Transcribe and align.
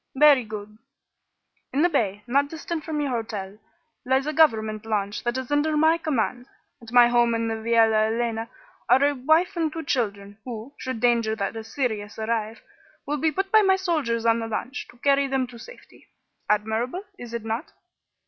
"Very 0.15 0.43
good. 0.45 0.79
In 1.71 1.83
the 1.83 1.87
bay, 1.89 2.23
not 2.25 2.49
distant 2.49 2.83
from 2.83 2.99
your 3.01 3.11
hotel, 3.11 3.59
lies 4.03 4.25
a 4.25 4.33
government 4.33 4.83
launch 4.83 5.23
that 5.23 5.37
is 5.37 5.51
under 5.51 5.77
my 5.77 5.99
command. 5.99 6.47
At 6.81 6.91
my 6.91 7.07
home 7.07 7.35
in 7.35 7.47
the 7.49 7.53
Viala 7.53 8.07
Elena 8.07 8.49
are 8.89 9.03
a 9.05 9.13
wife 9.13 9.55
and 9.55 9.71
two 9.71 9.83
children, 9.83 10.39
who, 10.43 10.73
should 10.79 11.01
danger 11.01 11.35
that 11.35 11.55
is 11.55 11.67
serious 11.71 12.17
arise, 12.17 12.57
will 13.05 13.17
be 13.17 13.31
put 13.31 13.51
by 13.51 13.61
my 13.61 13.75
soldiers 13.75 14.25
on 14.25 14.39
the 14.39 14.47
launch, 14.47 14.87
to 14.87 14.97
carry 14.97 15.27
them 15.27 15.45
to 15.45 15.59
safety. 15.59 16.07
Admirable, 16.49 17.03
is 17.19 17.31
it 17.35 17.45
not?" 17.45 17.71